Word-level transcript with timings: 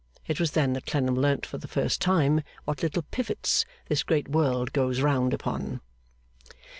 It 0.25 0.39
was 0.39 0.53
then 0.53 0.73
that 0.73 0.87
Clennam 0.87 1.13
learned 1.13 1.45
for 1.45 1.59
the 1.59 1.67
first 1.67 2.01
time 2.01 2.41
what 2.65 2.81
little 2.81 3.03
pivots 3.11 3.65
this 3.87 4.01
great 4.01 4.27
world 4.29 4.73
goes 4.73 4.99
round 4.99 5.31
upon. 5.31 5.79